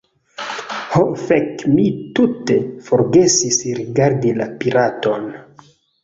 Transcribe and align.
Ho 0.93 1.01
fek, 1.25 1.65
mi 1.73 1.83
tute 2.19 2.55
forgesis 2.87 3.59
rigardi 3.81 4.31
la 4.39 4.47
piraton! 4.63 5.29